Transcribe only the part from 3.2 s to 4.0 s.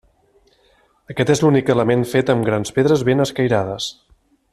escairades.